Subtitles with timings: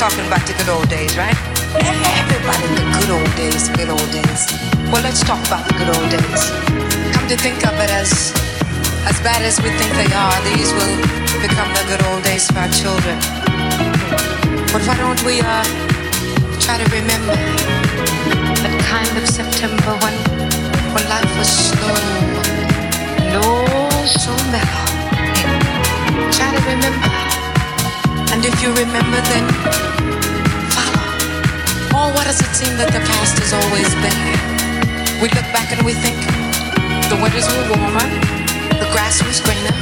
[0.00, 1.36] talking about the good old days, right?
[1.76, 4.48] Everybody the good old days, good old days.
[4.88, 6.40] Well, let's talk about the good old days.
[7.12, 8.32] Come to think of it as
[9.04, 10.96] as bad as we think they are, these will
[11.44, 13.20] become the good old days for our children.
[14.72, 15.68] But why don't we uh,
[16.64, 17.36] try to remember
[18.56, 20.16] that kind of September when
[20.96, 21.92] when life was slow,
[23.20, 24.84] and oh so mellow.
[26.32, 27.29] Try to remember
[28.32, 29.44] and if you remember, then
[30.70, 31.06] follow.
[31.92, 34.20] Oh, what does it seem that the past has always been?
[35.20, 36.16] We look back and we think
[37.10, 38.06] the winters were warmer,
[38.78, 39.74] the grass was greener,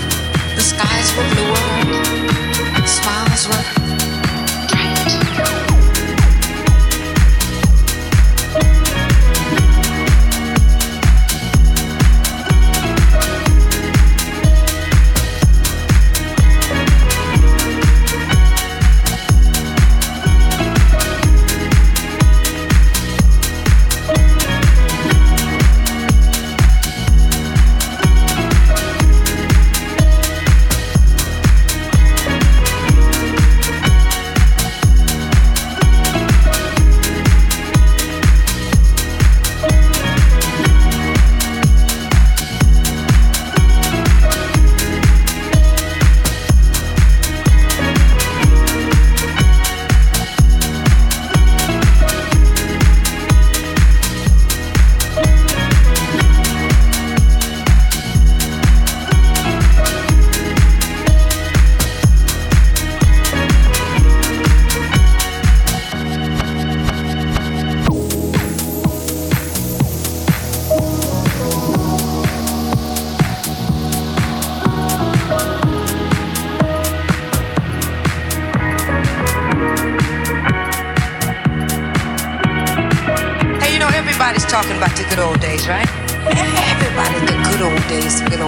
[0.56, 4.17] the skies were bluer, smiles were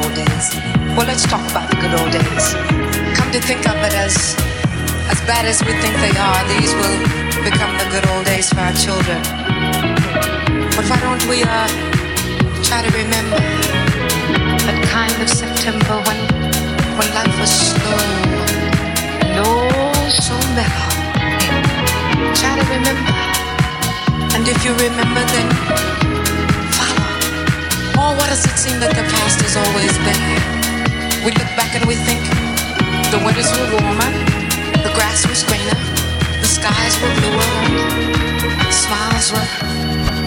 [0.03, 0.47] old days.
[0.97, 2.55] Well, let's talk about the good old days.
[3.17, 4.37] Come to think of it as
[5.13, 6.99] as bad as we think they are, these will
[7.45, 9.21] become the good old days for our children.
[10.77, 11.69] But why don't we uh
[12.63, 13.41] try to remember
[14.67, 16.21] that kind of September when
[16.99, 18.01] when life was slow,
[19.37, 19.69] low,
[20.09, 20.91] so mellow.
[22.41, 23.15] Try to remember.
[24.35, 26.00] And if you remember, then.
[28.03, 30.17] Oh, what does it seem that the past has always been?
[31.21, 32.25] We look back and we think
[33.13, 34.09] the winters were warmer,
[34.81, 35.77] the grass was greener,
[36.41, 37.45] the skies were bluer,
[38.73, 40.20] smiles were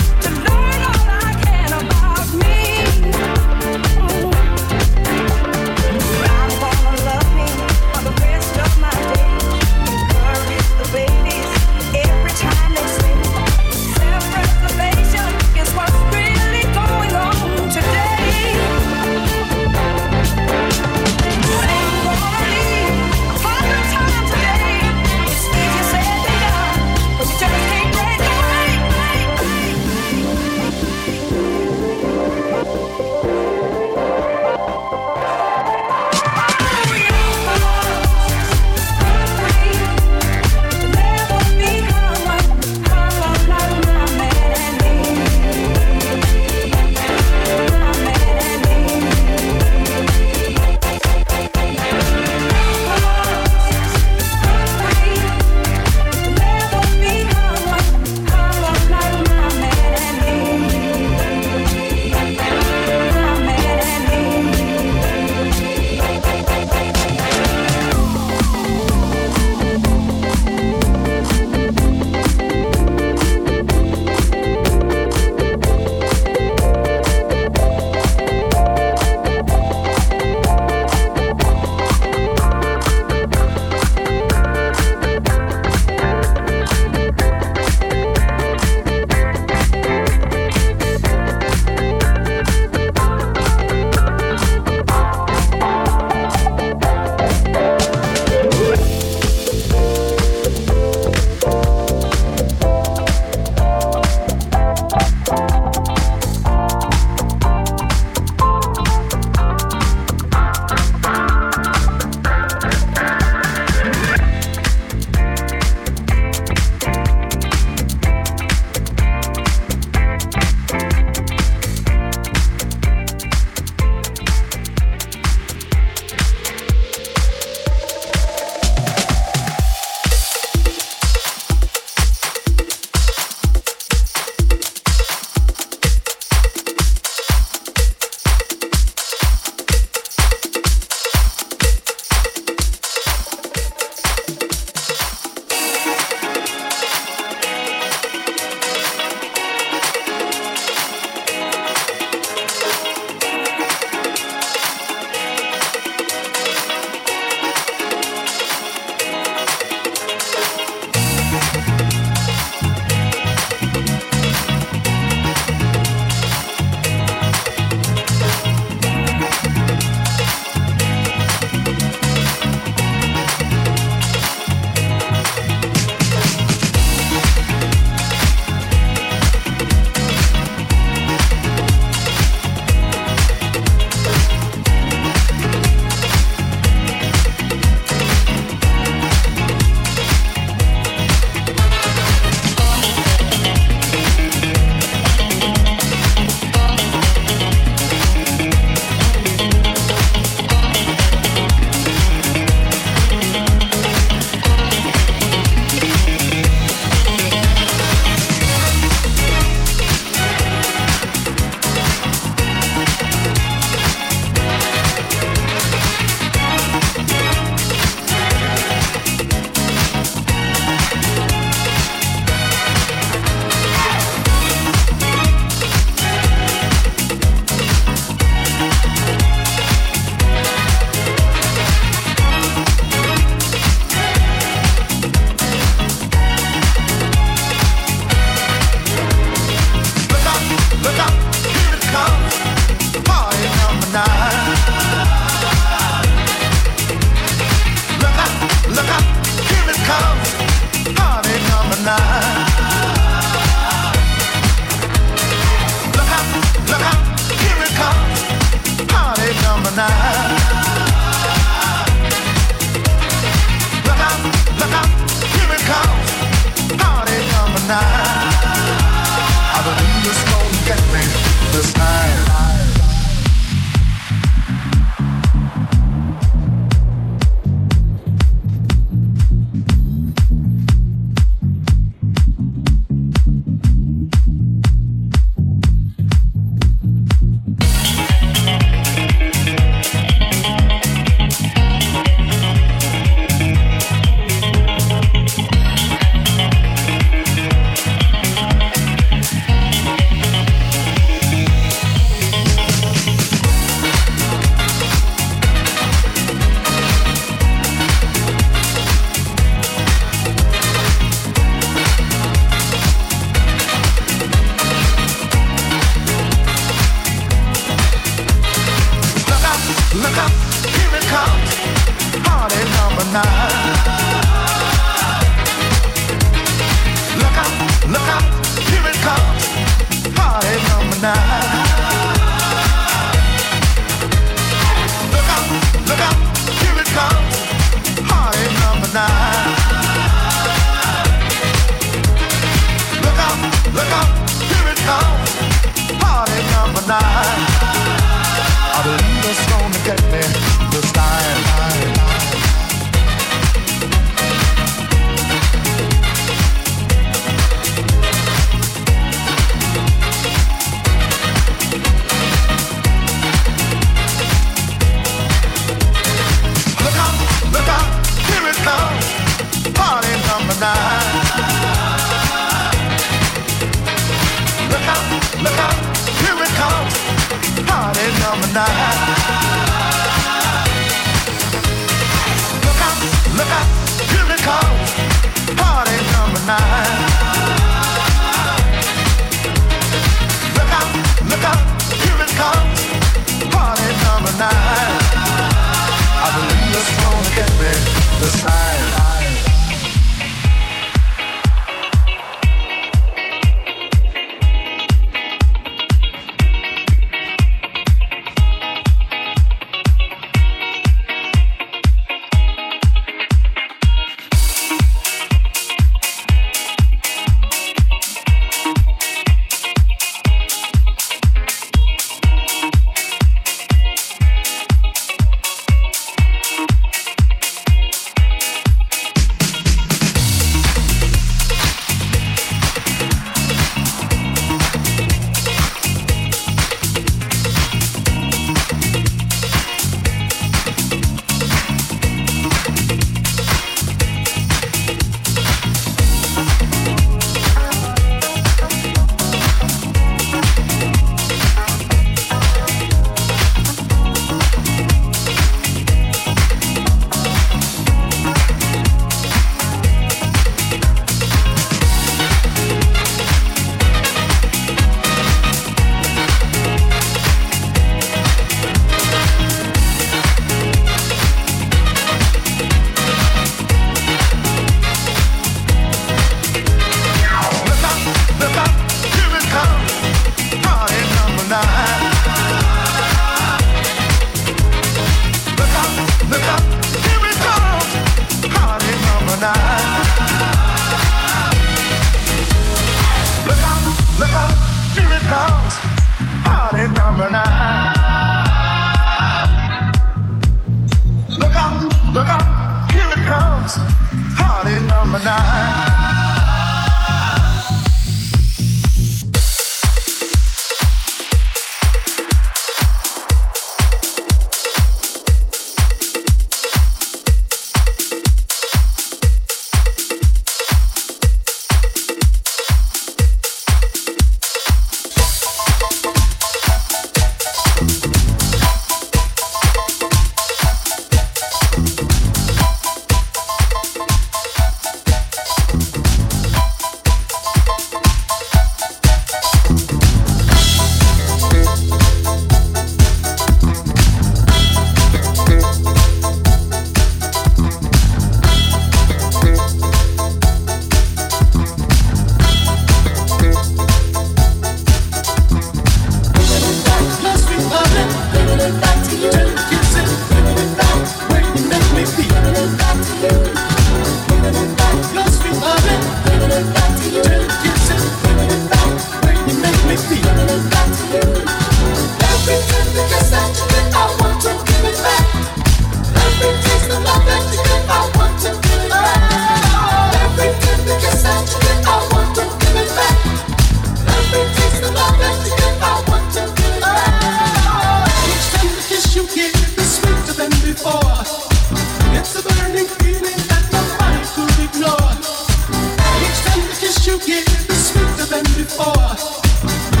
[597.11, 600.00] to get sweeter than before.